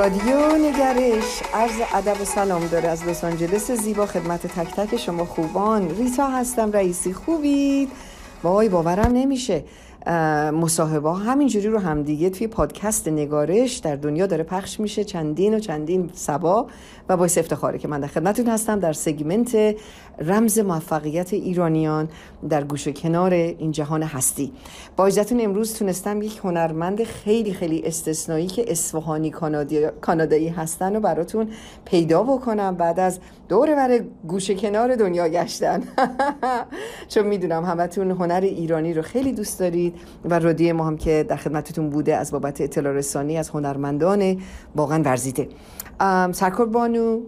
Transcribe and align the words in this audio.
رادیو 0.00 0.56
نگرش. 0.56 1.42
عرض 1.54 1.72
ادب 1.94 2.20
و 2.20 2.24
سلام 2.24 2.66
داره 2.66 2.88
از 2.88 3.04
لس 3.04 3.24
آنجلس 3.24 3.70
زیبا 3.70 4.06
خدمت 4.06 4.46
تک 4.46 4.74
تک 4.74 4.96
شما 4.96 5.24
خوبان. 5.24 5.88
ریتا 5.88 6.26
هستم 6.26 6.72
رئیسی 6.72 7.12
خوبید؟ 7.12 7.92
وای 8.42 8.68
باورم 8.68 9.12
نمیشه. 9.12 9.64
مصاحبه. 10.52 11.12
همینجوری 11.12 11.68
رو 11.68 11.78
همدیگه 11.78 12.30
توی 12.30 12.46
پادکست 12.46 13.08
نگارش 13.08 13.76
در 13.76 13.96
دنیا 13.96 14.26
داره 14.26 14.42
پخش 14.42 14.80
میشه 14.80 15.04
چندین 15.04 15.54
و 15.54 15.58
چندین 15.58 16.10
سبا 16.14 16.66
و 17.08 17.16
باعث 17.16 17.38
افتخاره 17.38 17.78
که 17.78 17.88
من 17.88 18.00
در 18.00 18.08
خدمتتون 18.08 18.46
هستم 18.46 18.80
در 18.80 18.92
سگمنت 18.92 19.76
رمز 20.18 20.58
موفقیت 20.58 21.32
ایرانیان 21.32 22.08
در 22.48 22.64
گوش 22.64 22.88
کنار 22.88 23.32
این 23.32 23.72
جهان 23.72 24.02
هستی. 24.02 24.52
با 24.96 25.06
اجازهتون 25.06 25.40
امروز 25.40 25.74
تونستم 25.74 26.22
یک 26.22 26.40
هنرمند 26.44 27.04
خیلی 27.04 27.52
خیلی 27.52 27.82
استثنایی 27.84 28.46
که 28.46 28.64
اصفهانی 28.68 29.30
کانادایی 30.00 30.48
هستن 30.48 30.96
و 30.96 31.00
براتون 31.00 31.48
پیدا 31.84 32.22
بکنم 32.22 32.74
بعد 32.74 33.00
از 33.00 33.18
دور 33.48 33.74
بر 33.74 34.00
گوش 34.28 34.50
کنار 34.50 34.96
دنیا 34.96 35.28
گشتن. 35.28 35.82
چون 37.08 37.26
می‌دونم 37.26 37.64
همتون 37.64 38.10
هنر 38.10 38.40
ایرانی 38.42 38.94
رو 38.94 39.02
خیلی 39.02 39.32
دوست 39.32 39.60
دارید. 39.60 39.89
و 40.24 40.38
رادی 40.38 40.72
ما 40.72 40.86
هم 40.86 40.96
که 40.96 41.26
در 41.28 41.36
خدمتتون 41.36 41.90
بوده 41.90 42.16
از 42.16 42.32
بابت 42.32 42.60
اطلاع 42.60 42.92
رسانی 42.92 43.38
از 43.38 43.50
هنرمندان 43.50 44.42
واقعا 44.76 45.02
ورزیده. 45.02 45.48
سرکار 46.32 46.66
بانو 46.66 47.20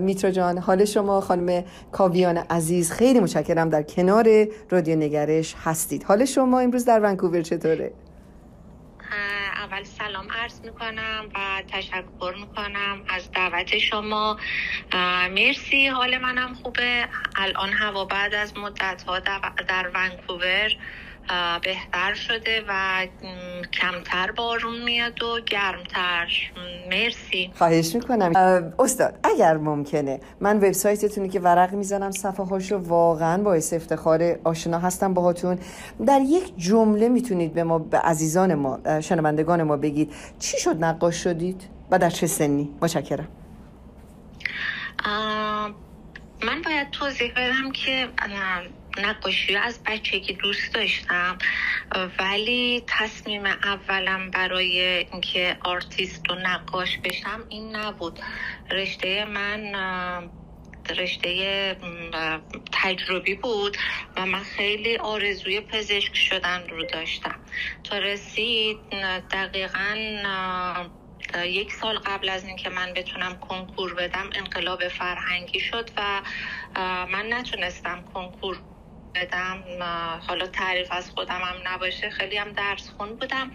میترا 0.00 0.30
جان 0.30 0.58
حال 0.58 0.84
شما 0.84 1.20
خانم 1.20 1.64
کاویان 1.92 2.36
عزیز 2.36 2.92
خیلی 2.92 3.20
متشکرم 3.20 3.68
در 3.68 3.82
کنار 3.82 4.46
رادیو 4.70 4.96
نگرش 4.96 5.54
هستید. 5.64 6.04
حال 6.04 6.24
شما 6.24 6.60
امروز 6.60 6.84
در 6.84 7.00
ونکوور 7.00 7.42
چطوره؟ 7.42 7.92
اول 9.56 9.84
سلام 9.84 10.26
عرض 10.42 10.60
می‌کنم 10.60 11.24
و 11.34 11.38
تشکر 11.72 12.34
می‌کنم 12.40 13.02
از 13.08 13.30
دعوت 13.34 13.78
شما. 13.78 14.36
مرسی 15.34 15.86
حال 15.86 16.18
منم 16.18 16.54
خوبه. 16.54 17.04
الان 17.36 17.68
هوا 17.68 18.04
بعد 18.04 18.34
از 18.34 18.56
مدت 18.56 19.02
ها 19.06 19.18
در 19.68 19.90
ونکوور. 19.94 20.70
بهتر 21.62 22.14
شده 22.14 22.62
و 22.68 23.06
کمتر 23.72 24.32
بارون 24.32 24.82
میاد 24.82 25.22
و 25.22 25.40
گرمتر. 25.40 26.28
مرسی. 26.90 27.50
خواهش 27.54 27.94
می‌کنم. 27.94 28.32
استاد 28.78 29.18
اگر 29.22 29.56
ممکنه 29.56 30.20
من 30.40 30.56
وبسایتتونی 30.56 31.28
که 31.28 31.40
ورق 31.40 31.74
می‌زنم 31.74 32.10
صفحه 32.10 32.46
هاشو 32.46 32.76
واقعا 32.76 33.42
باعث 33.42 33.72
افتخار 33.72 34.38
آشنا 34.44 34.78
هستم 34.78 35.14
باهاتون. 35.14 35.58
در 36.06 36.20
یک 36.20 36.56
جمله 36.56 37.08
می‌تونید 37.08 37.54
به 37.54 37.64
ما 37.64 37.78
به 37.78 37.98
عزیزان 37.98 38.54
ما 38.54 39.00
شنوندگان 39.00 39.62
ما 39.62 39.76
بگید 39.76 40.12
چی 40.38 40.60
شد 40.60 40.84
نقاش 40.84 41.24
شدید 41.24 41.68
و 41.90 41.98
در 41.98 42.10
چه 42.10 42.26
سنی. 42.26 42.70
متشکرم. 42.82 43.28
من 46.42 46.62
باید 46.64 46.90
توضیح 46.90 47.32
بدم 47.32 47.72
که 47.72 48.08
نقاشی 48.98 49.56
از 49.56 49.80
بچگی 49.86 50.32
دوست 50.32 50.74
داشتم. 50.74 51.38
ولی 52.18 52.84
تصمیم 52.86 53.46
اولم 53.46 54.30
برای 54.30 54.80
اینکه 55.12 55.56
آرتیست 55.64 56.30
و 56.30 56.34
نقاش 56.34 56.98
بشم 56.98 57.46
این 57.48 57.76
نبود. 57.76 58.20
رشته 58.70 59.24
من 59.24 60.30
رشته 60.96 61.76
تجربی 62.72 63.34
بود 63.34 63.76
و 64.16 64.26
من 64.26 64.42
خیلی 64.42 64.96
آرزوی 64.96 65.60
پزشک 65.60 66.16
شدن 66.16 66.68
رو 66.68 66.84
داشتم. 66.84 67.40
تا 67.84 67.98
رسید 67.98 68.78
دقیقا 69.30 69.96
یک 71.44 71.72
سال 71.72 71.98
قبل 71.98 72.28
از 72.28 72.44
اینکه 72.44 72.70
من 72.70 72.92
بتونم 72.94 73.38
کنکور 73.38 73.94
بدم 73.94 74.30
انقلاب 74.34 74.88
فرهنگی 74.88 75.60
شد 75.60 75.90
و 75.96 76.22
من 77.06 77.32
نتونستم 77.32 78.04
کنکور 78.14 78.62
بدم 79.14 79.64
حالا 80.26 80.46
تعریف 80.46 80.92
از 80.92 81.10
خودم 81.10 81.42
هم 81.42 81.56
نباشه 81.64 82.10
خیلی 82.10 82.36
هم 82.36 82.52
درس 82.52 82.88
خون 82.88 83.16
بودم. 83.16 83.52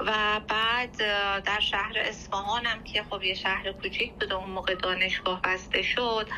و 0.00 0.40
بعد 0.48 0.96
در 1.44 1.60
شهر 1.60 1.94
اصفهانم 1.96 2.84
که 2.84 3.02
خب 3.02 3.22
یه 3.22 3.34
شهر 3.34 3.72
کوچیک 3.72 4.14
بود 4.20 4.32
اون 4.32 4.50
موقع 4.50 4.74
دانشگاه 4.74 5.42
بسته 5.42 5.82
شد 5.82 6.28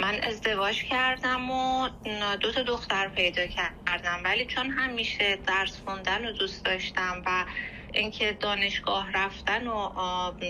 من 0.00 0.20
ازدواج 0.22 0.84
کردم 0.84 1.50
و 1.50 1.88
دو 2.40 2.52
تا 2.52 2.62
دختر 2.62 3.08
پیدا 3.08 3.46
کردم. 3.46 4.20
ولی 4.24 4.46
چون 4.46 4.70
همیشه 4.70 5.36
درس 5.36 5.80
خوندن 5.84 6.24
رو 6.24 6.32
دوست 6.32 6.64
داشتم 6.64 7.22
و 7.26 7.44
اینکه 7.96 8.32
دانشگاه 8.32 9.12
رفتن 9.12 9.66
و 9.66 9.90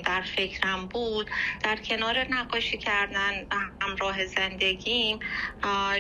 در 0.06 0.22
فکرم 0.22 0.86
بود 0.86 1.30
در 1.64 1.76
کنار 1.76 2.26
نقاشی 2.30 2.78
کردن 2.78 3.46
همراه 3.80 4.26
زندگیم 4.26 5.18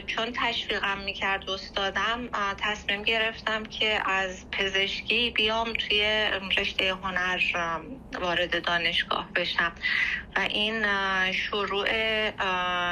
چون 0.06 0.32
تشویقم 0.36 0.98
می‌کرد 0.98 1.50
استادم 1.50 2.28
تصمیم 2.58 3.02
گرفتم 3.02 3.64
که 3.64 4.02
از 4.10 4.46
پزشکی 4.52 5.30
بیام 5.30 5.72
توی 5.72 6.30
رشته 6.58 6.94
هنر 6.94 7.40
وارد 8.20 8.64
دانشگاه 8.64 9.30
بشم. 9.36 9.74
و 10.36 10.40
این 10.40 10.86
شروع 11.32 11.86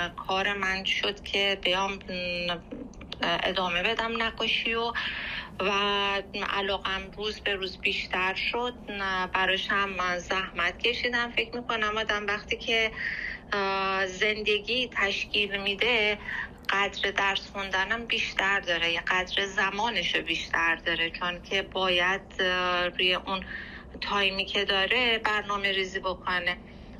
کار 0.08 0.52
من 0.52 0.84
شد 0.84 1.22
که 1.22 1.60
بیام 1.62 1.98
ادامه 3.22 3.82
بدم 3.82 4.22
نقاشی 4.22 4.74
و 4.74 4.92
و 5.60 5.70
علاقم 6.50 7.10
روز 7.16 7.40
به 7.40 7.54
روز 7.54 7.78
بیشتر 7.80 8.34
شد 8.34 8.74
براش 9.34 9.66
هم 9.70 10.18
زحمت 10.18 10.78
کشیدم 10.78 11.30
فکر 11.30 11.56
می‌کنم 11.56 11.98
آدم 11.98 12.26
وقتی 12.26 12.56
که 12.56 12.92
زندگی 14.06 14.90
تشکیل 14.92 15.56
میده 15.60 16.18
قدر 16.70 17.10
درس 17.10 17.46
خوندنم 17.46 18.06
بیشتر 18.06 18.60
داره 18.60 18.92
یا 18.92 19.02
قدر 19.08 19.46
زمانش 19.46 20.16
بیشتر 20.16 20.76
داره 20.76 21.10
چون 21.10 21.40
که 21.42 21.62
باید 21.62 22.22
روی 22.98 23.14
اون 23.14 23.44
تایمی 24.00 24.44
که 24.46 24.64
داره 24.64 25.18
برنامه 25.18 25.72
ریزی 25.72 26.00
بکنه. 26.00 26.58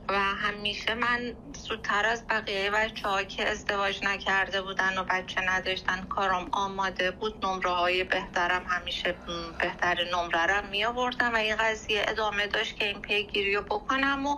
و 0.09 0.15
همیشه 0.15 0.95
من 0.95 1.37
زودتر 1.69 2.07
از 2.07 2.27
بقیه 2.31 2.71
بچه 2.71 3.09
ها 3.09 3.23
که 3.23 3.49
ازدواج 3.49 4.05
نکرده 4.05 4.63
بودن 4.63 4.99
و 4.99 5.05
بچه 5.05 5.41
نداشتن 5.41 6.07
کارم 6.07 6.49
آماده 6.53 7.11
بود 7.11 7.47
نمره 7.47 7.71
های 7.71 8.05
بهترم 8.05 8.67
همیشه 8.69 9.17
بهتر 9.61 10.05
نمره 10.13 10.41
رم 10.41 10.69
می 10.69 10.85
آوردم 10.85 11.35
و 11.35 11.37
این 11.37 11.57
قضیه 11.57 12.05
ادامه 12.09 12.47
داشت 12.47 12.77
که 12.77 12.87
این 12.87 13.01
پیگیری 13.03 13.55
رو 13.55 13.63
بکنم 13.63 14.27
و 14.27 14.37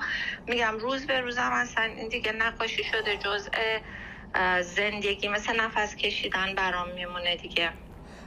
میگم 0.48 0.78
روز 0.78 1.06
به 1.06 1.20
روزم 1.20 1.52
اصلا 1.52 1.84
این 1.84 2.08
دیگه 2.08 2.32
نقاشی 2.32 2.84
شده 2.84 3.16
جزء 3.16 3.50
زندگی 4.62 5.28
مثل 5.28 5.60
نفس 5.60 5.96
کشیدن 5.96 6.54
برام 6.54 6.88
میمونه 6.94 7.36
دیگه. 7.36 7.72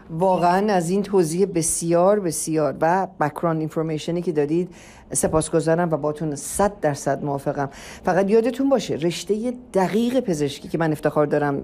واقعا 0.09 0.74
از 0.74 0.90
این 0.90 1.03
توضیح 1.03 1.46
بسیار 1.56 2.20
بسیار 2.20 2.75
و 2.81 3.08
بیکران 3.20 3.59
information 3.59 4.16
ی 4.16 4.22
که 4.22 4.31
دادید 4.31 4.70
سپاسگزارم 5.14 5.92
و 5.92 5.97
باتون 5.97 6.36
صد 6.36 6.80
درصد 6.80 7.24
موافقم. 7.24 7.70
فقط 8.06 8.30
یادتون 8.30 8.70
باشه 8.70 8.94
رشته 8.94 9.53
دقیق 9.74 10.20
پزشکی 10.20 10.68
که 10.68 10.78
من 10.78 10.92
افتخار 10.92 11.25
دارم 11.25 11.62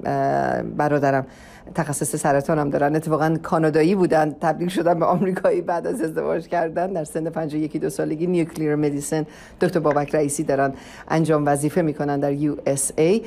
برادرم 0.78 1.28
تخصص 1.76 2.16
سرطانم 2.16 2.70
دارن. 2.70 2.96
اتفاقا 2.96 3.38
کانادایی 3.44 3.96
بودن 3.96 4.36
تبدیل 4.42 4.68
شدن 4.68 5.00
به 5.00 5.06
آمریکایی 5.06 5.62
بعد 5.62 5.88
از 5.88 6.02
ازدواج 6.02 6.48
کردن. 6.48 6.94
در 6.94 7.04
سن 7.04 7.30
51 7.30 7.78
دو 7.78 7.90
سالگی 7.90 8.28
nuclear 8.28 8.76
medicine 8.76 9.26
دکتر 9.62 9.80
بابک 9.80 10.16
رئیسی 10.16 10.44
دارن 10.44 10.74
انجام 11.08 11.46
وظیفه 11.46 11.82
می‌کنن 11.82 12.20
در 12.20 12.34
USA. 12.34 13.22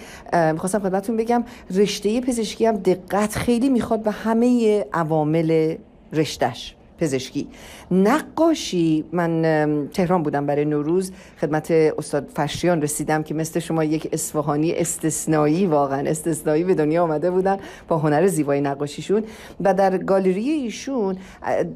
می‌خواستم 0.53 0.79
خدمتتون 0.79 1.17
بگم 1.17 1.45
رشته 1.75 2.21
پزشکی 2.21 2.67
هم 2.67 2.77
دقت 2.77 3.37
خیلی 3.37 3.69
می‌خواد 3.69 4.03
به 4.03 4.11
همه 4.11 4.81
عوامل 4.93 5.75
رشتهش 6.13 6.78
پزشکی. 6.99 7.49
نقاشی 7.91 9.05
من 9.13 9.89
تهران 9.95 10.23
بودم 10.23 10.47
برای 10.47 10.65
نوروز. 10.65 11.13
خدمت 11.41 11.71
استاد 11.71 12.29
فرشیان 12.35 12.83
رسیدم 12.83 13.23
که 13.23 13.35
مثل 13.35 13.61
شما 13.61 13.85
یک 13.85 14.09
اصفهانی 14.13 14.73
استثنایی 14.73 15.67
واقعا 15.67 16.09
استثنایی 16.11 16.65
به 16.65 16.75
دنیا 16.75 17.03
آمده 17.03 17.31
بودن 17.31 17.59
با 17.89 17.99
هنر 17.99 18.27
زیبای 18.27 18.61
نقاشیشون. 18.61 19.25
و 19.61 19.75
در 19.75 19.99
گالری 19.99 20.51
ایشون 20.51 21.17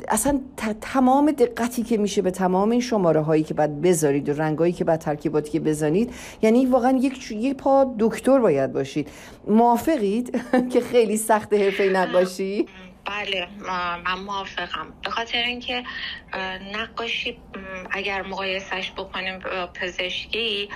اصلا 0.08 0.40
تمام 0.80 1.30
دقتی 1.30 1.82
که 1.82 1.96
میشه 1.96 2.22
به 2.22 2.30
تمام 2.30 2.70
این 2.70 2.80
شماره 2.80 3.20
هایی 3.20 3.42
که 3.42 3.54
باید 3.54 3.80
بذارید 3.80 4.28
و 4.28 4.32
رنگایی 4.32 4.72
که 4.72 4.84
باید 4.84 5.00
ترکیباتی 5.00 5.50
که 5.50 5.60
بزنید 5.60 6.10
یعنی 6.42 6.66
واقعا 6.66 6.98
یک 6.98 7.32
یک 7.32 7.56
پا 7.56 7.94
دکتر 7.98 8.38
باید 8.38 8.72
باشید. 8.72 9.08
موافقید 9.48 10.40
که 10.72 10.80
خیلی 10.80 11.16
سخت 11.16 11.54
حرفه 11.54 11.88
نقاشی؟ 11.88 12.66
بله 13.06 13.46
من 13.62 14.14
موافقم. 14.20 14.98
به 15.04 15.10
خاطر 15.10 15.38
اینکه 15.42 15.84
نقاشی 16.74 17.44
اگر 17.90 18.22
مقایسش 18.22 18.92
بکنیم 18.92 19.38
با 19.38 19.66
پزشکی 19.66 20.68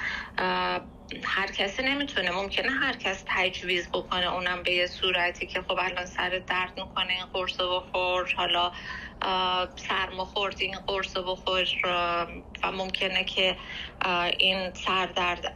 هر 1.25 1.47
کسی 1.57 1.83
نمی‌تونه 1.83 2.31
ممکنه 2.31 2.73
هر 2.73 2.97
کس 2.97 3.25
تجویز 3.27 3.89
بکنه 3.91 4.35
اونم 4.35 4.63
به 4.63 4.73
یه 4.73 4.87
صورتی 4.87 5.47
که 5.47 5.63
خب 5.63 5.79
الان 5.81 6.07
سر 6.07 6.43
درد 6.49 6.81
می‌کنه 6.81 7.13
این 7.13 7.27
قرص 7.27 7.61
بخور 7.61 8.35
حالا 8.37 8.73
سرما 9.77 10.25
خورد 10.25 10.57
این 10.61 10.77
قرص 10.87 11.17
بخور 11.17 11.69
و 11.85 12.27
ممکنه 12.73 13.25
که 13.25 13.57
این 14.39 14.73
سردرد 14.75 15.55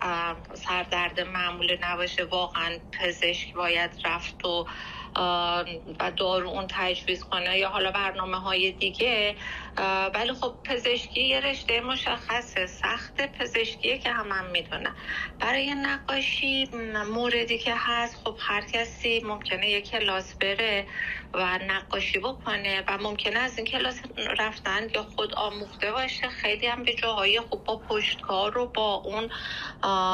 سردرد 0.55 1.21
معمول 1.21 1.77
نباشه. 1.83 2.25
واقعا 2.25 2.79
پزشک 3.01 3.55
باید 3.55 3.91
رفت 4.05 4.45
و 4.45 4.67
و 6.01 6.13
دارو 6.17 6.49
اون 6.49 6.67
تجویز 6.71 7.25
کنه 7.25 7.59
یا 7.59 7.69
حالا 7.69 7.91
برنامه 7.91 8.41
های 8.41 8.73
دیگه 8.73 9.37
ولی 10.15 10.33
خب 10.33 10.57
پزشکی 10.65 11.23
یه 11.23 11.41
رشته 11.41 11.81
مشخصه 11.81 12.67
سخت 12.67 13.21
پزشکیه 13.39 13.99
که 13.99 14.13
هم, 14.13 14.33
هم 14.33 14.51
می‌دونه 14.51 14.95
برای 15.41 15.75
نقاشی 15.75 16.71
موردی 17.07 17.59
که 17.59 17.75
هست 17.77 18.17
خب 18.25 18.37
هر 18.41 18.61
کسی 18.61 19.21
ممکنه 19.25 19.71
یه 19.71 19.81
کلاس 19.81 20.35
بره 20.35 20.87
و 21.35 21.59
نقاشی 21.59 22.19
بکنه 22.19 22.85
و 22.89 22.99
ممکنه 22.99 23.39
از 23.51 23.59
این 23.59 23.67
کلاس 23.67 24.01
رفتن 24.39 24.89
یا 24.95 25.03
خود 25.03 25.35
آموخته 25.35 25.93
باشه 25.93 26.29
خیلی 26.29 26.67
هم 26.67 26.85
به 26.85 26.95
جاهای 26.95 27.41
خوب 27.41 27.65
با 27.65 27.77
پشتکار 27.77 28.59
و 28.59 28.67
با 28.67 28.95
اون 28.95 29.31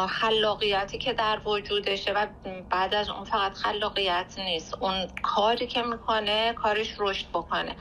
خلاقیتی 0.09 0.99
که 0.99 1.13
در 1.13 1.41
وجودشه 1.47 2.13
و 2.13 2.27
بعد 2.71 2.95
از 2.95 3.11
اون 3.11 3.25
فقط 3.25 3.55
خلاقیت 3.55 4.35
نیست. 4.39 4.75
اون 4.81 5.07
کاری 5.23 5.67
که 5.67 5.83
می‌کنه 5.83 6.53
کارش 6.53 6.95
رشد 6.99 7.27
بکنه. 7.29 7.77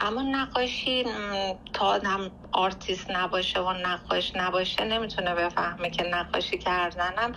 اما 0.00 0.22
نقاشی 0.22 1.04
تا 1.72 1.92
هم 1.92 2.30
آرتیست 2.52 3.10
نباشه 3.10 3.60
و 3.60 3.72
نقاش 3.72 4.36
نباشه 4.36 4.84
نمی‌تونه 4.84 5.34
بفهمه 5.34 5.90
که 5.90 6.02
نقاشی 6.02 6.58
کردنم 6.58 7.32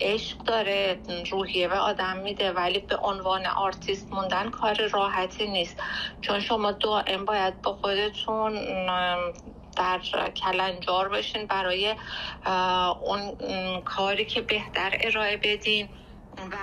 عشق 0.00 0.44
داره 0.44 1.02
روحیه 1.30 1.68
به 1.68 1.76
آدم 1.78 2.16
میده 2.16 2.52
ولی 2.52 2.78
به 2.80 2.96
عنوان 2.96 3.46
آرتیست 3.46 4.12
موندن 4.12 4.50
کار 4.50 4.88
راحتی 4.88 5.46
نیست. 5.48 5.76
چون 6.20 6.40
شما 6.40 6.72
دائم 6.72 7.24
باید 7.24 7.62
با 7.62 7.74
خودتون 7.74 8.54
در 9.76 10.00
کلنجار 10.36 11.08
باشین 11.08 11.46
برای 11.46 11.96
اون 13.02 13.36
کاری 13.84 14.24
که 14.24 14.42
بهتر 14.42 14.96
ارائه 15.00 15.36
بدین 15.36 15.90
و 16.38 16.56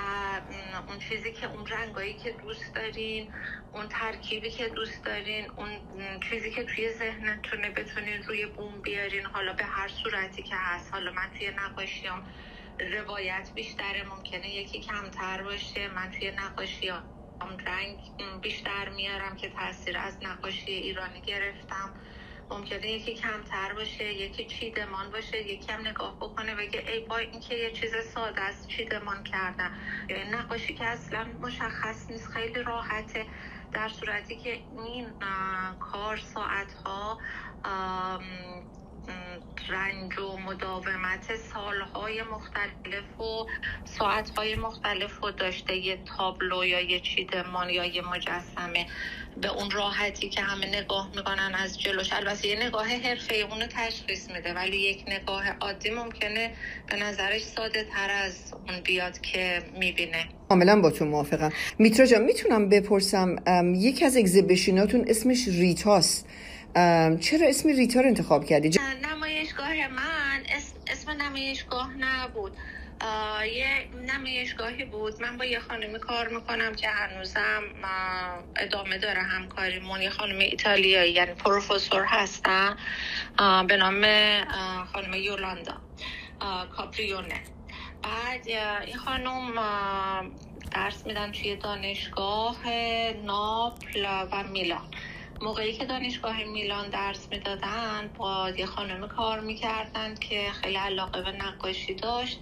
اون 0.90 1.00
چیزی 1.00 1.34
که 1.34 1.48
اون 1.48 1.68
رنگایی 1.68 2.14
که 2.14 2.32
دوست 2.32 2.76
دارین 2.76 3.34
اون 3.72 3.88
ترکیبی 3.90 4.52
که 4.52 4.70
دوست 4.70 5.06
دارین 5.06 5.52
اون 5.58 5.82
چیزی 6.30 6.52
که 6.52 6.64
توی 6.64 6.94
ذهنتونه 6.94 7.70
بتونین 7.70 8.24
روی 8.24 8.46
بوم 8.46 8.82
بیارین. 8.82 9.26
حالا 9.26 9.54
به 9.54 9.66
هر 9.66 9.88
صورتی 9.88 10.44
که 10.44 10.56
هست. 10.58 10.94
حالا 10.94 11.12
من 11.12 11.32
توی 11.40 11.52
نقاشیام 11.52 12.28
روایت 12.80 13.52
بیشتره 13.56 14.04
ممکنه 14.04 14.50
یکی 14.56 14.80
کمتر 14.82 15.44
باشه. 15.44 15.88
من 15.88 16.12
توی 16.12 16.32
نقاشیام 16.32 17.04
رنگ 17.66 18.00
بیشتر 18.42 18.90
میارم 18.90 19.36
که 19.36 19.50
تاثیر 19.50 19.98
از 19.98 20.18
نقاشی 20.24 20.72
ایرانی 20.72 21.22
گرفتم. 21.22 21.94
ممکنه 22.52 22.88
یکی 22.88 23.16
کمتر 23.16 23.74
باشه 23.74 24.14
یکی 24.14 24.46
چیدمان 24.46 25.12
باشه 25.12 25.38
یکی 25.38 25.72
هم 25.72 25.88
نگاه 25.88 26.18
بکنه 26.18 26.56
بگه 26.56 26.84
ای 26.88 27.00
با 27.00 27.18
اینکه 27.18 27.56
یه 27.56 27.72
چیز 27.72 27.92
ساده 28.14 28.42
است 28.42 28.68
چیدمان 28.68 29.24
کردم. 29.24 29.72
یعنی 30.10 30.30
نقاشی 30.30 30.74
که 30.74 30.86
اصلا 30.86 31.24
مشخص 31.42 32.10
نیست 32.12 32.28
خیلی 32.28 32.64
راحته. 32.64 33.26
در 33.72 33.90
صورتی 33.90 34.38
که 34.38 34.54
این 34.54 35.14
کار 35.80 36.18
ساعت 36.18 36.74
ها 36.74 37.18
رنج 39.70 40.20
و 40.20 40.38
مداومت 40.38 41.36
سالهای 41.54 42.22
مختلف 42.22 43.20
و 43.20 43.46
ساعتهای 43.86 44.56
مختلف 44.56 45.24
و 45.24 45.32
داشته 45.32 45.76
یه 45.76 45.98
تابلو 46.18 46.66
یا 46.66 46.82
یه 46.82 47.00
چیدمان 47.00 47.70
یا 47.70 47.86
یه 47.86 48.02
مجسمه. 48.02 48.86
به 49.42 49.48
اون 49.48 49.72
راحتی 49.72 50.30
که 50.30 50.42
همه 50.42 50.66
نگاه 50.66 51.10
می‌کنن 51.16 51.56
از 51.56 51.80
جلوش. 51.80 52.14
البته 52.14 52.48
یه 52.48 52.68
نگاه 52.68 52.88
حرفه 52.88 53.36
اونو 53.36 53.66
تشخیص 53.68 54.32
میده 54.32 54.54
ولی 54.54 54.78
یک 54.78 55.04
نگاه 55.08 55.50
عادی 55.60 55.90
ممکنه 55.90 56.52
به 56.88 56.96
نظرش 56.96 57.44
ساده 57.44 57.84
تر 57.84 58.10
از 58.10 58.54
اون 58.68 58.82
بیاد 58.82 59.22
که 59.22 59.62
می‌بینه. 59.80 60.26
کاملا 60.50 60.82
با 60.82 60.92
تو 60.92 61.06
موافقم. 61.06 61.52
میترا 61.80 62.06
جان 62.06 62.22
می‌تونم 62.22 62.70
بپرسم 62.70 63.36
یک 63.76 64.04
از 64.04 64.18
اگزیبیشناتون 64.18 65.06
اسمش 65.08 65.48
ریتاست. 65.48 66.28
چرا 67.22 67.48
اسم 67.48 67.70
ریتا 67.70 68.00
رو 68.02 68.08
انتخاب 68.08 68.46
کردی؟ 68.46 68.80
نمایشگاه 69.12 69.88
من 69.88 70.44
اسم, 70.50 70.76
اسم 70.88 71.12
نمایشگاه 71.12 71.94
نبود. 71.98 72.52
یه 73.56 73.88
نمایشگاهی 74.16 74.86
بود. 74.86 75.22
من 75.22 75.38
با 75.38 75.46
یه 75.46 75.60
خانمی 75.60 76.00
کار 76.00 76.28
می‌کنم 76.28 76.76
که 76.76 76.90
هنوزم 76.90 77.64
ادامه 78.56 78.98
داره 78.98 79.22
همکاریمون. 79.22 80.02
یه 80.02 80.10
خانم 80.10 80.40
ایتالیایی 80.40 81.14
یعنی 81.14 81.34
پروفسور 81.34 82.06
هستن. 82.08 82.78
به 83.68 83.78
نام 83.78 84.06
خانم 84.94 85.14
یولاندا. 85.14 85.78
کاپریونه. 86.78 87.42
بعد 88.04 88.48
این 88.86 88.98
خانم 88.98 89.54
درس 90.72 91.06
میدن 91.06 91.32
توی 91.32 91.56
دانشگاه 91.56 92.70
ناپل 93.26 94.06
و 94.32 94.44
میلان. 94.44 94.92
موقعی 95.42 95.74
که 95.74 95.86
دانشگاه 95.86 96.44
میلان 96.44 96.90
درس 96.90 97.28
می‌دادن 97.32 98.12
با 98.18 98.50
یه 98.58 98.66
خانم 98.66 99.08
کار 99.08 99.40
می‌کردن 99.40 100.16
که 100.16 100.52
خیلی 100.52 100.76
علاقه 100.76 101.22
به 101.22 101.32
نقاشی 101.32 101.94
داشت. 101.96 102.42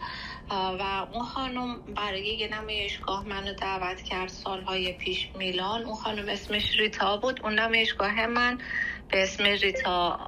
و 0.52 1.08
اون 1.14 1.26
خانم 1.26 1.82
برای 1.82 2.38
یه 2.38 2.48
نمایشگاه 2.48 3.28
منو 3.28 3.54
دعوت 3.54 4.02
کرد 4.02 4.30
سالهای 4.30 4.94
پیش 4.94 5.32
میلان. 5.36 5.84
اون 5.84 5.96
خانم 5.96 6.30
اسمش 6.30 6.80
ریتا 6.80 7.18
بود. 7.18 7.40
اون 7.44 7.60
نمایشگاه 7.60 8.26
من 8.26 8.58
به 9.10 9.24
اسم 9.24 9.44
ریتا 9.44 10.20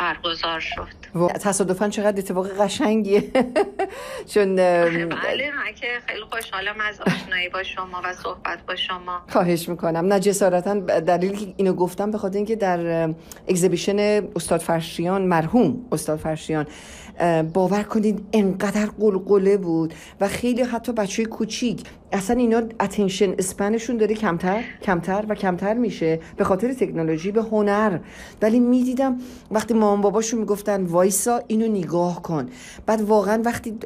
برگزار 0.00 0.60
شد. 0.60 0.88
تصادفا 1.40 1.88
چقدر 1.88 2.18
اتفاق 2.18 2.48
قشنگیه. 2.60 3.24
چون 4.34 4.56
بله 4.56 5.06
من 5.56 5.74
که 5.80 5.86
خیلی 6.06 6.22
خوشحالم 6.30 6.74
از 6.88 7.00
آشنایی 7.00 7.48
با 7.48 7.62
شما 7.62 8.00
و 8.04 8.12
صحبت 8.12 8.58
با 8.68 8.76
شما. 8.76 9.20
خواهش 9.28 9.68
می‌کنم. 9.68 10.06
نه 10.06 10.20
جسارتا 10.20 10.74
دلیلی 11.00 11.36
که 11.36 11.54
اینو 11.56 11.72
گفتم 11.72 12.10
به 12.10 12.18
خاطر 12.18 12.36
اینکه 12.36 12.56
در 12.56 13.14
اگزیبیشن 13.48 13.98
استاد 14.36 14.60
فرشیان 14.60 15.22
مرحوم 15.22 15.86
استاد 15.92 16.18
فرشیان 16.18 16.66
باور 17.52 17.82
کنید 17.82 18.28
انقدر 18.32 18.86
قلقله 19.00 19.56
بود 19.56 19.94
و 20.20 20.28
خیلی 20.28 20.62
حتی 20.62 20.92
بچه 20.92 21.24
کوچیک. 21.24 21.82
اصلا 22.12 22.36
اینا 22.36 22.62
اتنشن 22.80 23.34
اسپنشون 23.38 23.96
داره 23.96 24.14
کمتر 24.14 24.64
کمتر 24.82 25.24
و 25.28 25.34
کمتر 25.34 25.74
میشه 25.74 26.20
به 26.36 26.44
خاطر 26.44 26.72
تکنولوژی 26.72 27.32
به 27.32 27.42
هنر. 27.42 27.98
ولی 28.42 28.60
می‌دیدم 28.60 29.18
وقتی 29.50 29.74
مامان 29.90 30.02
باباشون 30.02 30.40
می‌گفتن 30.40 30.84
وایسا 30.84 31.42
اینو 31.46 31.68
نگاه 31.68 32.22
کن. 32.22 32.48
بعد 32.86 33.00
واقعا 33.00 33.42
وقتی 33.44 33.78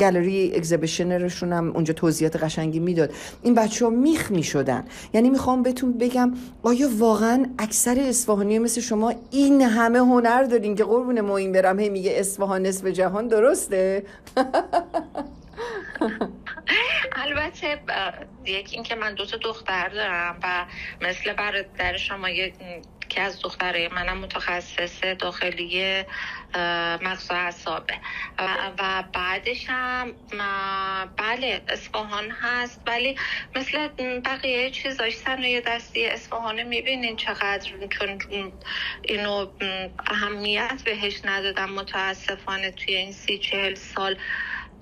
گالری 0.00 0.52
اگزیبیشنرشون 0.56 1.52
هم 1.52 1.72
اونجا 1.72 1.94
توضیحات 1.94 2.36
قشنگی 2.36 2.80
می‌داد 2.80 3.12
این 3.42 3.54
بچه 3.54 3.84
ها 3.84 3.90
میخ 3.90 4.30
می‌شدن. 4.30 4.84
یعنی 5.12 5.30
می‌خوام 5.30 5.62
بهتون 5.62 5.98
بگم 5.98 6.34
آیا 6.62 6.88
واقعا 6.98 7.46
اکثر 7.58 8.00
اصفهانی 8.08 8.58
مثل 8.58 8.80
شما 8.80 9.14
این 9.30 9.62
همه 9.62 9.98
هنر 9.98 10.42
دارین 10.42 10.74
که 10.74 10.84
قربون 10.84 11.20
ما 11.20 11.36
این 11.36 11.52
برم؟ 11.52 11.78
هی 11.78 11.88
میگه 11.88 12.12
اصفهان 12.16 12.62
نصف 12.62 12.86
جهان 12.86 13.28
درسته؟ 13.28 14.02
البته 17.24 17.78
یک 18.44 18.70
اینکه 18.72 18.94
من 18.94 19.14
دو 19.14 19.26
تا 19.26 19.36
دختر 19.36 19.88
دارم 19.88 20.36
و 20.42 20.66
مثل 21.00 21.32
برادر 21.32 21.96
شما 21.96 22.28
که 23.12 23.20
از 23.20 23.42
دختره 23.42 23.88
منم 23.88 24.18
متخصص 24.18 25.04
داخلی 25.04 26.04
مغز 27.02 27.30
و 27.30 27.34
اعصابه. 27.34 27.94
و 28.78 29.04
بعدش 29.14 29.64
هم 29.68 30.16
بله 31.18 31.64
اصفهان 31.68 32.30
هست 32.30 32.80
ولی 32.86 33.16
مثل 33.56 33.88
بقیه 34.24 34.70
چیزاش 34.70 35.14
صنایع 35.14 35.60
دستی 35.60 36.06
اصفهان 36.06 36.62
می‌بینین 36.62 37.16
چقدر 37.16 37.70
چون 37.88 38.52
اینو 39.02 39.46
اهمیت 40.06 40.82
بهش 40.84 41.20
ندادم. 41.24 41.70
متاسفانه 41.70 42.70
توی 42.70 42.94
این 42.94 43.12
سی 43.12 43.38
چهل 43.38 43.74
سال 43.74 44.16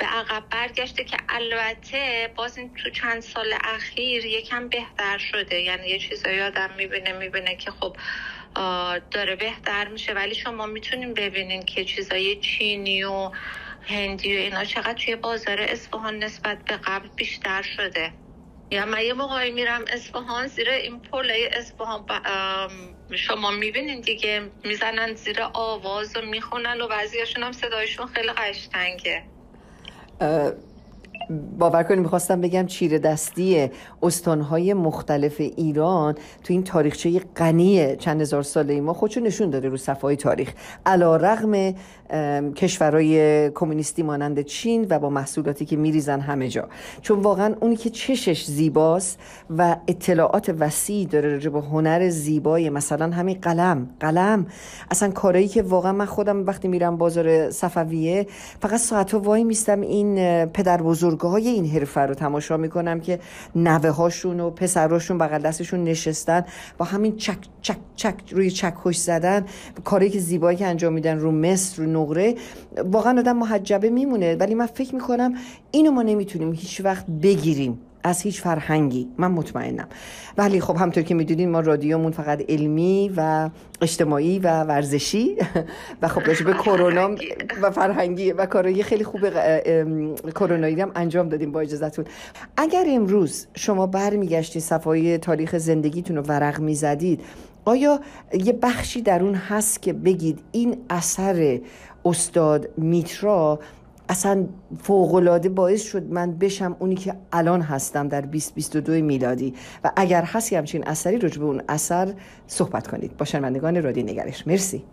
به 0.00 0.06
عقب 0.06 0.44
برگشته 0.50 1.04
که 1.04 1.16
البته 1.28 2.32
باز 2.36 2.58
این 2.58 2.74
تو 2.74 2.90
چند 2.90 3.22
سال 3.22 3.54
اخیر 3.64 4.24
یکم 4.26 4.68
بهتر 4.68 5.18
شده. 5.18 5.60
یعنی 5.60 5.88
یه 5.88 5.98
چیزایی 5.98 6.40
آدم 6.40 6.70
می‌بینه 6.76 7.12
می‌بینه 7.12 7.56
که 7.56 7.70
خب 7.70 7.96
داره 9.10 9.36
بهتر 9.36 9.88
میشه. 9.88 10.12
ولی 10.12 10.34
شما 10.34 10.66
می‌تونین 10.66 11.14
ببینین 11.14 11.62
که 11.62 11.84
چیزای 11.84 12.36
چینی 12.40 13.04
و 13.04 13.30
هندی 13.82 14.36
و 14.36 14.40
اینا 14.40 14.64
چقدر 14.64 14.92
توی 15.04 15.16
بازار 15.16 15.60
اصفهان 15.60 16.18
نسبت 16.18 16.64
به 16.64 16.76
قبل 16.76 17.08
بیشتر 17.16 17.62
شده. 17.62 18.14
یا 18.72 18.86
من 18.86 19.04
یه 19.04 19.12
موقعی 19.12 19.50
میرم 19.50 19.84
اصفهان 19.88 20.46
زیر 20.46 20.70
این 20.70 21.00
پل 21.00 21.32
اصفهان 21.52 22.06
شما 23.16 23.50
می‌بینین 23.50 24.00
دیگه 24.00 24.52
می‌زنن 24.64 25.14
زیر 25.14 25.42
آواز 25.54 26.16
و 26.16 26.22
می‌خونن 26.22 26.80
و 26.80 26.88
بعضیاشون 26.88 27.42
هم 27.42 27.52
صدایشون 27.52 28.06
خیلی 28.06 28.32
قشنگه. 28.32 29.26
呃 30.20 30.52
باور 31.58 31.82
کنید 31.82 32.00
می‌خواستم 32.00 32.40
بگم 32.40 32.66
چیره 32.66 32.98
دستی 32.98 33.70
استانهای 34.02 34.74
مختلف 34.74 35.40
ایران 35.40 36.14
تو 36.14 36.52
این 36.52 36.64
تاریخچه 36.64 37.20
غنی 37.36 37.96
چند 37.96 38.20
هزار 38.20 38.42
ساله 38.42 38.80
ما 38.80 38.92
خودشو 38.92 39.20
نشون 39.20 39.50
داده 39.50 39.68
رو 39.68 39.76
صفحه 39.76 40.16
تاریخ. 40.16 40.52
علا 40.86 41.16
رغم 41.16 41.74
کشورهای 42.54 43.50
کمونیستی 43.50 44.02
مانند 44.02 44.40
چین 44.40 44.86
و 44.90 44.98
با 44.98 45.10
محصولاتی 45.10 45.64
که 45.64 45.76
میریزن 45.76 46.20
همه 46.20 46.48
جا. 46.48 46.68
چون 47.02 47.18
واقعا 47.18 47.54
اونی 47.60 47.76
که 47.76 47.90
چشش 47.90 48.44
زیباست 48.44 49.18
و 49.50 49.76
اطلاعات 49.88 50.54
وسیعی 50.58 51.06
داره 51.06 51.32
راجع 51.32 51.50
به 51.50 51.60
هنر 51.60 52.08
زیبای 52.08 52.70
مثلا 52.70 53.10
همین 53.10 53.38
قلم. 53.42 53.88
قلم 54.00 54.46
اصلا 54.90 55.10
کارایی 55.10 55.48
که 55.48 55.62
واقعا 55.62 55.92
من 55.92 56.06
خودم 56.06 56.46
وقتی 56.46 56.68
میرم 56.68 56.96
بازار 56.96 57.50
صفویه 57.50 58.26
فقط 58.60 58.80
ساعت 58.80 59.14
وای 59.14 59.44
میستم 59.44 59.80
این 59.80 60.46
پدر 60.46 60.82
بزرگای 61.20 61.42
های 61.42 61.54
این 61.54 61.66
حرفه 61.66 62.00
رو 62.00 62.14
تماشا 62.14 62.56
می‌کنم 62.56 63.00
که 63.00 63.20
نوه 63.56 63.90
هاشون 63.90 64.40
و 64.40 64.50
پسراشون 64.50 65.18
بغل 65.18 65.42
دستشون 65.42 65.84
نشستن 65.84 66.44
با 66.78 66.84
همین 66.84 67.16
چک 67.16 67.38
چک 67.62 67.76
چک 67.96 68.14
روی 68.30 68.50
چکش 68.50 68.96
زدن 68.96 69.44
کاری 69.84 70.10
که 70.10 70.18
زیبایی 70.18 70.58
که 70.58 70.66
انجام 70.66 70.92
میدن 70.92 71.18
رو 71.18 71.32
مصر 71.32 71.82
رو 71.82 71.90
نقره 71.90 72.34
واقعا 72.76 73.18
آدم 73.18 73.36
محجبه 73.36 73.90
میمونه. 73.90 74.36
ولی 74.36 74.54
من 74.54 74.66
فکر 74.66 74.94
می‌کنم 74.94 75.34
اینو 75.70 75.90
ما 75.90 76.02
نمی‌تونیم 76.02 76.52
هیچ 76.52 76.80
وقت 76.80 77.06
بگیریم. 77.06 77.78
از 78.04 78.22
هیچ 78.22 78.40
فرهنگی. 78.40 79.08
من 79.18 79.30
مطمئنم. 79.30 79.88
ولی 80.38 80.60
خب 80.60 80.76
همطور 80.76 81.02
که 81.02 81.14
می‌دونین 81.14 81.50
ما 81.50 81.60
رادیومون 81.60 82.12
فقط 82.12 82.42
علمی 82.48 83.12
و 83.16 83.50
اجتماعی 83.82 84.38
و 84.38 84.62
ورزشی. 84.64 85.36
و 86.02 86.08
خب 86.08 86.26
راجع 86.26 86.44
به 86.44 86.52
کرونا 86.52 87.10
و 87.62 87.70
فرهنگی 87.70 88.32
و 88.32 88.46
کارهای 88.46 88.82
خیلی 88.82 89.04
خوب 89.04 89.20
کرونایی 90.30 90.80
هم 90.80 90.92
انجام 90.94 91.28
دادیم 91.28 91.52
با 91.52 91.60
اجازهتون. 91.60 92.04
اگر 92.56 92.84
امروز 92.88 93.46
شما 93.54 93.86
برمیگشتید 93.86 94.62
صفحه 94.62 95.18
تاریخ 95.18 95.58
زندگیتون 95.58 96.16
رو 96.16 96.22
ورق 96.22 96.60
می‌زدید 96.60 97.20
آیا 97.64 98.00
یه 98.32 98.52
بخشی 98.52 99.02
در 99.02 99.22
اون 99.22 99.34
هست 99.34 99.82
که 99.82 99.92
بگید 99.92 100.38
این 100.52 100.76
اثر 100.90 101.60
استاد 102.04 102.68
میترا 102.78 103.60
اصلا 104.10 104.48
فوقلاده 104.82 105.48
باعث 105.48 105.82
شد 105.90 106.02
من 106.02 106.38
بشم 106.38 106.76
اونی 106.78 106.94
که 106.94 107.14
الان 107.32 107.62
هستم 107.62 108.08
در 108.08 108.20
2022 108.20 108.92
میلادی. 108.92 109.54
و 109.84 109.90
اگر 109.96 110.22
هستی 110.22 110.56
همچین 110.56 110.88
اثری 110.88 111.18
رجوع 111.18 111.38
به 111.38 111.44
اون 111.44 111.62
اثر 111.68 112.14
صحبت 112.46 112.88
کنید. 112.88 113.16
با 113.16 113.24
شنوندگان 113.24 113.82
رادی 113.82 114.02
نگرش. 114.02 114.46
مرسی. 114.46 114.84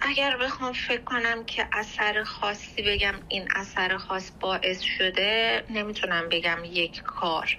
اگر 0.00 0.36
بخوام 0.36 0.72
فکر 0.72 1.00
کنم 1.00 1.44
که 1.44 1.66
اثر 1.72 2.22
خاصی 2.22 2.82
بگم 2.82 3.14
این 3.28 3.48
اثر 3.56 3.96
خاص 3.96 4.30
باعث 4.40 4.80
شده 4.80 5.62
نمی‌تونم 5.70 6.28
بگم 6.30 6.58
یک 6.64 7.02
کار. 7.02 7.56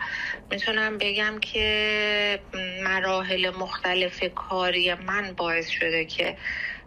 می‌تونم 0.52 0.98
بگم 0.98 1.40
که 1.42 2.40
مراحل 2.84 3.52
مختلف 3.60 4.24
کاری 4.36 4.94
من 4.94 5.34
باعث 5.38 5.68
شده 5.68 6.06
که 6.06 6.38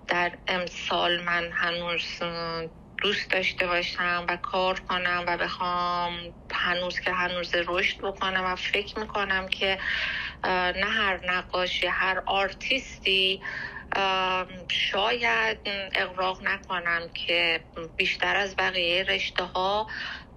در 0.09 0.39
امسال 0.47 1.21
من 1.21 1.53
هنوز 1.53 2.05
دوست 3.03 3.31
داشته 3.31 3.67
باشم 3.67 4.27
و 4.29 4.37
کار 4.37 4.81
کنم 4.81 5.25
و 5.27 5.37
بخوام 5.37 6.35
هنوز 6.53 7.01
که 7.01 7.13
هنوز 7.13 7.51
رشد 7.55 8.05
بکنم 8.05 8.45
و 8.45 8.57
فکر 8.57 8.99
می‌کنم 8.99 9.49
که 9.49 9.79
نه 10.45 10.87
هر 10.91 11.21
نقاشی 11.33 11.87
هر 11.87 12.23
آرتیستی 12.27 13.43
شاید 14.71 15.59
اقراق 15.95 16.43
نکنم 16.43 17.09
که 17.15 17.65
بیشتر 17.97 18.37
از 18.37 18.57
بقیه 18.57 19.03
رشته 19.03 19.45
ها 19.45 19.87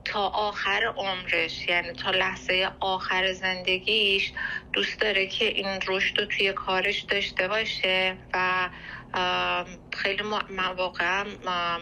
تا 0.06 0.28
آخر 0.28 0.94
عمرش 0.98 1.70
یعنی 1.70 1.94
تا 1.94 2.12
لحظه 2.12 2.72
آخر 2.80 3.34
زندگیش 3.34 4.34
دوست 4.74 5.02
داره 5.02 5.28
که 5.28 5.46
این 5.46 5.80
رشد 5.88 6.20
رو 6.20 6.26
توی 6.26 6.54
کارش 6.54 7.02
داشته 7.02 7.48
باشه 7.48 8.18
و 8.34 8.70
خیلی 9.94 10.24
مواقع 10.50 11.24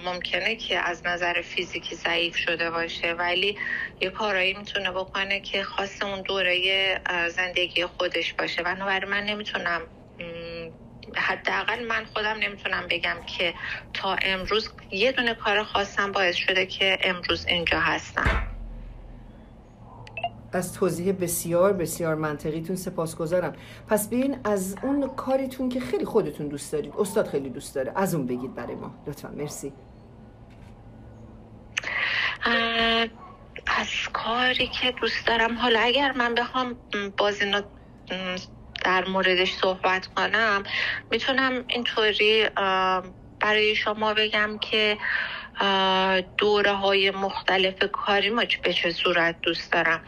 ممکنه 0.05 0.55
که 0.55 0.79
از 0.79 1.07
نظر 1.07 1.41
فیزیکی 1.41 1.95
ضعیف 1.95 2.37
شده 2.37 2.71
باشه 2.71 3.13
ولی 3.13 3.57
یه 4.01 4.09
کارایی 4.09 4.53
می‌تونه 4.53 4.91
بکنه 4.91 5.39
که 5.41 5.63
خاص 5.63 6.03
اون 6.03 6.21
دوره 6.21 7.01
زندگی 7.29 7.85
خودش 7.85 8.33
باشه. 8.33 8.63
بنابراین 8.63 9.09
من 9.11 9.23
نمی‌تونم 9.25 9.81
حداقل 11.15 11.85
من 11.87 12.05
خودم 12.13 12.37
نمی‌تونم 12.39 12.87
بگم 12.89 13.17
که 13.37 13.53
تا 13.93 14.15
امروز 14.21 14.69
یه 14.91 15.11
دونه 15.11 15.33
کار 15.33 15.63
خاصم 15.63 16.11
باعث 16.11 16.35
شده 16.35 16.65
که 16.65 16.97
امروز 17.03 17.45
اینجا 17.45 17.79
هستم. 17.79 18.47
از 20.53 20.73
توضیح 20.73 21.11
بسیار 21.11 21.73
بسیار 21.73 22.15
منطقیتون 22.15 22.75
سپاسگزارم. 22.75 23.53
پس 23.87 24.09
بیاین 24.09 24.39
از 24.43 24.75
اون 24.81 25.07
کاریتون 25.15 25.69
که 25.69 25.79
خیلی 25.79 26.05
خودتون 26.05 26.47
دوست 26.47 26.73
دارید 26.73 26.93
استاد 26.97 27.27
خیلی 27.27 27.49
دوست 27.49 27.75
داره 27.75 27.91
از 27.95 28.15
اون 28.15 28.27
بگید 28.27 28.55
برای 28.55 28.75
ما. 28.75 28.93
لطفا 29.07 29.29
مرسی. 29.29 29.73
از 33.77 33.87
کاری 34.13 34.67
که 34.67 34.91
دوست 34.91 35.27
دارم 35.27 35.57
حالا 35.57 35.79
اگر 35.79 36.11
من 36.11 36.35
بخوام 36.35 36.75
بازی 37.17 37.45
در 38.85 39.05
موردش 39.05 39.53
صحبت 39.55 40.07
کنم. 40.07 40.63
می‌تونم 41.11 41.65
اینطوری 41.69 42.47
برای 43.41 43.75
شما 43.75 44.13
بگم 44.13 44.59
که 44.61 44.97
دوره 46.37 46.71
های 46.71 47.11
مختلف 47.11 47.83
کاری 47.91 48.29
ما 48.29 48.43
به 48.63 48.73
چه 48.73 48.91
صورت 48.91 49.35
دوست 49.41 49.71
دارم. 49.71 50.01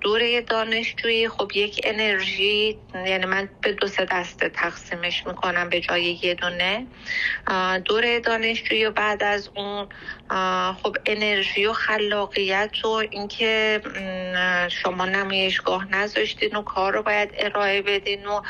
دوره 0.00 0.40
دانشجویی 0.40 1.28
خب 1.28 1.50
یک 1.54 1.80
انرژی 1.84 2.78
یعنی 2.94 3.24
من 3.26 3.48
به 3.62 3.72
دو 3.72 3.86
سه 3.86 4.04
دسته 4.04 4.48
تقسیمش 4.48 5.26
می‌کنم 5.26 5.68
به 5.68 5.80
جای 5.80 6.18
یه 6.22 6.34
دونه 6.34 6.86
دوره 7.84 8.20
دانشجویی 8.20 8.84
و 8.84 8.90
بعد 8.90 9.22
از 9.22 9.50
اون 9.56 9.88
خب 10.82 10.96
انرژی 11.06 11.66
و 11.66 11.72
خلاقیت 11.72 12.84
و 12.84 12.88
اینکه 12.88 13.80
شما 14.70 15.06
نمایشگاه 15.06 15.84
نذاشتین 15.90 16.56
و 16.56 16.62
کار 16.62 16.92
رو 16.92 17.02
باید 17.02 17.30
ارائه 17.38 17.82
بدین 17.82 18.26
و 18.26 18.40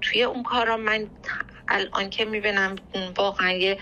توی 0.00 0.22
اون 0.22 0.42
کار 0.42 0.76
من 0.76 1.06
الان 1.68 2.10
که 2.10 2.24
می‌بینم 2.24 2.76
واقعا 3.16 3.50
یه 3.50 3.78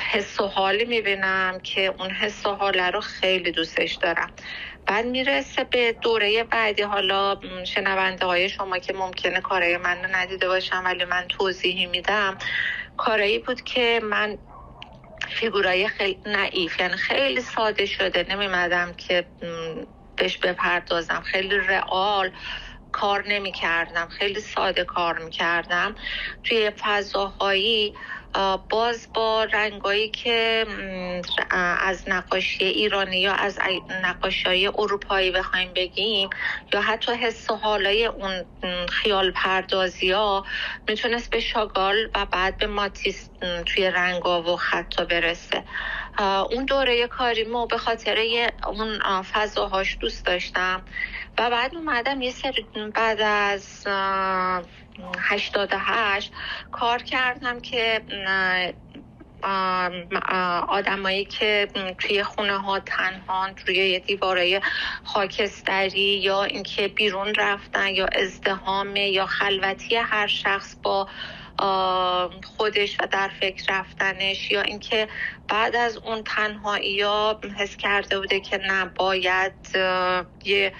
حس 0.00 0.40
و 0.40 0.46
حالی 0.46 0.84
می‌بینم 0.84 1.60
که 1.62 1.94
اون 1.98 2.10
حس 2.10 2.46
و 2.46 2.54
حاله 2.54 2.90
رو 2.90 3.00
خیلی 3.00 3.52
دوستش 3.52 3.94
دارم. 3.94 4.30
بعد 4.86 5.06
می‌رسه 5.06 5.64
به 5.64 5.92
دوره 5.92 6.44
بعدی 6.44 6.82
حالا 6.82 7.40
شنونده 7.64 8.26
های 8.26 8.48
شما 8.48 8.78
که 8.78 8.92
ممکنه 8.92 9.40
کارهای 9.40 9.76
من 9.76 10.04
رو 10.04 10.16
ندیده 10.16 10.48
باشم 10.48 10.82
ولی 10.84 11.04
من 11.04 11.26
توضیحی 11.28 11.86
میدم. 11.86 12.38
کارایی 12.96 13.38
بود 13.38 13.62
که 13.62 14.00
من 14.02 14.38
فیگورای 15.28 15.88
خیلی 15.88 16.20
نعیف 16.26 16.80
یعنی 16.80 16.96
خیلی 16.96 17.40
ساده 17.40 17.86
شده. 17.86 18.26
نمیمدم 18.30 18.92
که 18.92 19.26
بهش 20.16 20.38
بپردازم. 20.38 21.20
خیلی 21.20 21.56
رئال 21.56 22.30
کار 22.92 23.28
نمی 23.28 23.52
کردم 23.52 24.08
خیلی 24.08 24.40
ساده 24.40 24.84
کار 24.84 25.18
می 25.18 25.30
کردم 25.30 25.94
توی 26.44 26.70
فضاهایی 26.70 27.94
باز 28.70 29.08
با 29.14 29.44
رنگایی 29.44 30.08
که 30.10 30.66
از 31.80 32.04
نقاشی 32.08 32.64
ایرانی 32.64 33.20
یا 33.20 33.32
از 33.32 33.58
نقاشی 34.04 34.66
اروپایی 34.66 35.30
بخوایم 35.30 35.72
بگیم 35.76 36.30
یا 36.72 36.80
حتی 36.80 37.12
حس 37.12 37.50
و 37.50 37.56
حالای 37.56 38.06
اون 38.06 38.44
خیال 38.88 39.30
پردازی 39.30 40.10
ها 40.12 40.44
می‌تونست 40.88 41.30
به 41.30 41.40
شاگال 41.40 42.10
و 42.14 42.26
بعد 42.26 42.58
به 42.58 42.66
ماتیس 42.66 43.30
توی 43.66 43.90
رنگا 43.90 44.42
و 44.42 44.56
خطا 44.56 45.04
برسه. 45.04 45.64
اون 46.50 46.64
دوره 46.64 47.06
کاری 47.06 47.44
ما 47.44 47.66
به 47.66 47.78
خاطر 47.78 48.16
اون 48.66 49.22
فضاهاش 49.22 49.98
دوست 50.00 50.26
داشتم. 50.26 50.84
و 51.38 51.50
بعد 51.50 51.74
اومدم 51.74 52.22
یه 52.22 52.30
سری 52.30 52.68
بعد 52.94 53.20
از 53.20 53.86
88 55.18 56.32
کار 56.70 57.02
کردم 57.02 57.60
که 57.60 58.02
آدمایی 60.68 61.24
که 61.24 61.68
توی 61.98 62.22
خونه 62.22 62.58
ها 62.58 62.80
تنهان 62.80 63.56
روی 63.66 63.76
یه 63.76 64.60
خاکستری 65.04 66.00
یا 66.00 66.44
اینکه 66.44 66.88
بیرون 66.88 67.34
رفتن 67.34 67.88
یا 67.88 68.06
ازدهام 68.06 68.96
یا 68.96 69.26
خلوتی 69.26 69.96
هر 69.96 70.26
شخص 70.26 70.76
با 70.82 71.08
خودش 72.44 72.96
و 73.00 73.06
در 73.06 73.28
فکر 73.28 73.78
رفتنش 73.78 74.50
یا 74.50 74.62
اینکه 74.62 75.08
بعد 75.48 75.76
از 75.76 75.96
اون 75.96 76.22
تنهایی 76.22 77.00
ها 77.00 77.40
حس 77.58 77.76
کرده 77.76 78.18
بوده 78.18 78.40
که 78.40 78.60
نباید 78.68 79.54
یه 80.44 80.72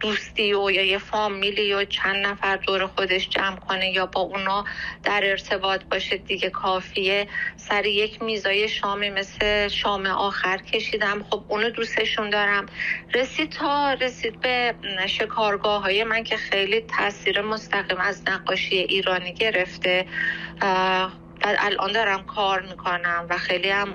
دوستی 0.00 0.54
و 0.54 0.70
یا 0.70 0.84
یه 0.84 0.98
فامیلی 0.98 1.74
و 1.74 1.84
چند 1.84 2.26
نفر 2.26 2.56
دور 2.56 2.86
خودش 2.86 3.28
جمع 3.28 3.56
کنه 3.56 3.90
یا 3.90 4.06
با 4.06 4.20
اونا 4.20 4.64
در 5.02 5.20
ارتباط 5.24 5.84
باشه 5.84 6.16
دیگه 6.16 6.50
کافیه. 6.50 7.28
سر 7.56 7.86
یک 7.86 8.22
میزای 8.22 8.68
شامی 8.68 9.10
مثل 9.10 9.68
شام 9.68 10.06
آخر 10.06 10.56
کشیدم. 10.56 11.22
خب 11.30 11.44
اونو 11.48 11.70
دوستشون 11.70 12.30
دارم. 12.30 12.66
رسید 13.14 13.50
تا 13.50 13.92
رسید 13.92 14.40
به 14.40 14.74
شکارگاه 15.06 15.82
های 15.82 16.04
من 16.04 16.24
که 16.24 16.36
خیلی 16.36 16.80
تاثیر 16.80 17.40
مستقیم 17.40 17.98
از 18.00 18.22
نقاشی 18.28 18.76
ایرانی 18.76 19.34
گرفته. 19.34 20.06
الان 21.42 21.92
دارم 21.92 22.26
کار 22.26 22.60
می‌کنم 22.62 23.26
و 23.30 23.38
خیلی 23.38 23.70
هم 23.70 23.94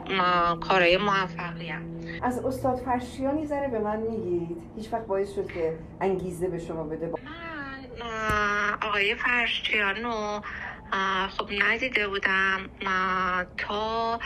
کارهای 0.59 0.97
موفقی 0.97 1.73
از 2.21 2.45
استاد 2.45 2.77
فرشیانی 2.77 3.45
ذره 3.47 3.67
به 3.67 3.79
من 3.79 3.99
میگید. 3.99 4.57
هیچ 4.75 4.93
وقت 4.93 5.05
باعث 5.05 5.35
شد 5.35 5.51
که 5.51 5.77
انگیزه 6.01 6.47
به 6.47 6.59
شما 6.59 6.83
بده. 6.83 7.07
من 7.07 8.77
آقای 8.81 9.15
فرشیانو 9.15 10.41
خب 11.29 11.49
ندیده 11.63 12.07
بودم. 12.07 12.69
تا 13.57 14.19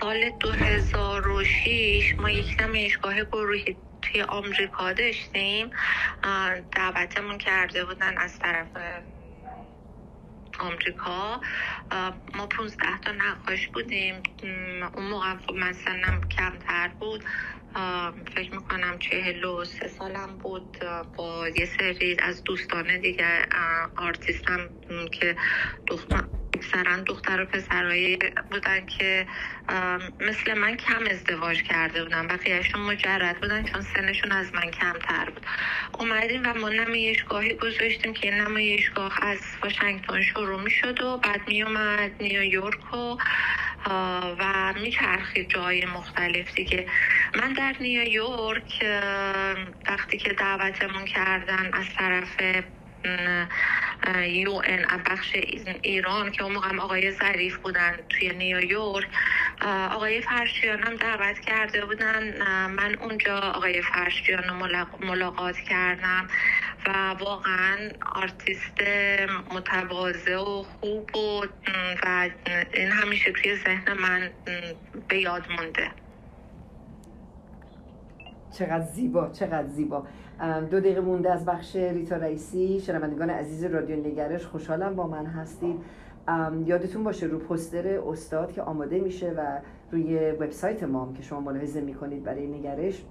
سال 0.00 0.30
2006 0.40 2.14
ما 2.18 2.30
یک 2.30 2.56
نمایشگاه 2.62 3.24
گروهی 3.24 3.76
توی 4.02 4.22
آمریکا 4.22 4.92
داشتیم. 4.92 5.70
دعوتمون 6.72 7.38
کرده 7.38 7.84
بودن 7.84 8.18
از 8.18 8.38
طرف 8.38 8.66
آمریکا 10.60 11.40
ما 12.34 12.46
15 12.46 12.98
تا 13.02 13.12
نقاش 13.12 13.68
بودیم. 13.68 14.22
اون 14.94 15.06
موقع 15.10 15.36
خب 15.36 15.54
من 15.54 15.72
سنم 15.72 16.20
کمتر 16.20 16.88
بود. 17.00 17.24
فکر 18.36 18.54
می‌کنم 18.54 18.98
چهل 18.98 19.44
و 19.44 19.64
سه 19.64 19.88
سالم 19.88 20.38
بود 20.42 20.78
با 21.16 21.48
یه 21.48 21.64
سری 21.64 22.16
از 22.22 22.44
دوستان 22.44 23.00
دیگه 23.00 23.46
آرتیستم 23.96 24.68
که 25.12 25.36
دختر 25.86 26.24
اکثرا 26.54 26.96
دختر 26.96 27.40
و 27.40 27.46
پسرهایی 27.46 28.18
بودن 28.50 28.86
که 28.86 29.26
مثل 30.20 30.58
من 30.58 30.76
کم 30.76 31.06
ازدواج 31.10 31.62
کرده 31.62 32.04
بودن 32.04 32.26
بقیهشون 32.26 32.80
مجرد 32.80 33.40
بودن 33.40 33.64
چون 33.64 33.80
سنشون 33.80 34.32
از 34.32 34.54
من 34.54 34.70
کمتر 34.70 35.30
بود. 35.30 35.46
اومدیم 35.98 36.42
و 36.44 36.54
ما 36.54 36.68
نمایشگاهی 36.68 37.54
گذاشتیم 37.54 38.14
که 38.14 38.30
نمایشگاه 38.30 39.18
از 39.22 39.38
واشنگتن 39.62 40.22
شروع 40.22 40.62
می 40.62 40.70
شد 40.70 41.02
و 41.02 41.16
بعد 41.16 41.48
می 41.48 41.62
اومد 41.62 42.10
نیویورک 42.20 42.94
و 42.94 43.16
و 44.38 44.74
میچرخید 44.82 45.48
جای 45.48 45.84
مختلف 45.84 46.54
دیگه. 46.54 46.86
من 47.36 47.52
در 47.52 47.74
نیویورک 47.80 48.84
وقتی 49.88 50.18
که 50.18 50.32
دعوتمون 50.32 51.04
کردن 51.04 51.70
از 51.72 51.84
طرف 51.98 52.36
یو 54.26 54.62
ان 54.64 55.02
بخش 55.06 55.36
ایران 55.82 56.30
که 56.30 56.42
اون 56.42 56.52
موقع 56.52 56.76
آقای 56.76 57.10
ظریف 57.10 57.56
بودن 57.56 57.96
توی 58.08 58.28
نیویورک 58.32 59.06
آقای 59.90 60.20
فرشیان 60.20 60.82
هم 60.82 60.96
دعوت 60.96 61.40
کرده 61.40 61.84
بودن. 61.84 62.42
من 62.68 62.94
اونجا 62.94 63.38
آقای 63.38 63.82
فرشچیان 63.82 64.44
رو 64.44 64.86
ملاقات 65.00 65.56
کردم 65.58 66.28
و 66.86 67.10
واقعا 67.20 67.90
آرتیست 68.14 68.80
متواضع 69.54 70.36
و 70.36 70.62
خوب 70.62 71.16
و, 71.16 71.46
و 72.02 72.30
این 72.74 72.90
همیشه 72.90 73.32
توی 73.32 73.56
ذهن 73.56 73.92
من 73.92 74.30
به 75.08 75.18
یاد 75.18 75.50
مونده. 75.50 76.03
چقدر 78.54 78.84
زیبا 78.84 79.28
چقدر 79.28 79.66
زیبا. 79.66 80.02
دو 80.70 80.80
دقیقه 80.80 81.00
مونده 81.00 81.32
از 81.32 81.44
بخش 81.44 81.76
ریتا 81.76 82.16
رئیسی. 82.16 82.80
شنوندگان 82.80 83.30
عزیز 83.30 83.64
رادیو 83.64 83.96
نگرش 83.96 84.46
خوشحالم 84.46 84.96
با 84.96 85.06
من 85.06 85.26
هستید. 85.26 85.76
یادتون 86.66 87.04
باشه 87.04 87.26
رو 87.26 87.38
پوستر 87.38 88.00
استاد 88.08 88.52
که 88.52 88.62
آماده 88.62 89.00
میشه 89.00 89.32
و 89.36 89.58
روی 89.90 90.30
وبسایت 90.30 90.82
ما 90.82 91.12
که 91.16 91.22
شما 91.22 91.40
ملاحظه 91.40 91.80
می‌کنید 91.80 92.24
برای 92.24 92.46
نگرش 92.46 93.04